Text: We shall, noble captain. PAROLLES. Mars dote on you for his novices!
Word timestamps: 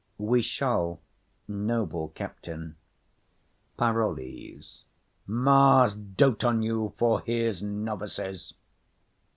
We 0.17 0.41
shall, 0.41 0.99
noble 1.47 2.07
captain. 2.15 2.75
PAROLLES. 3.77 4.83
Mars 5.27 5.93
dote 5.93 6.43
on 6.43 6.63
you 6.63 6.93
for 6.97 7.21
his 7.21 7.61
novices! 7.61 8.55